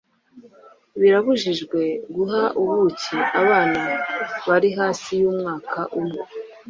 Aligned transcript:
birabujijwe 0.99 1.81
guha 2.15 2.43
ubuki 2.61 3.17
abana 3.41 3.81
bari 4.47 4.69
hasi 4.79 5.09
y’umwaka 5.21 5.79
umwe 5.99 6.21